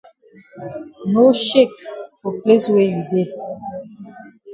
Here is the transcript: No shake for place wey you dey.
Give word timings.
No 1.11 1.25
shake 1.45 1.69
for 2.23 2.33
place 2.41 2.65
wey 2.73 2.87
you 2.93 3.01
dey. 3.11 3.27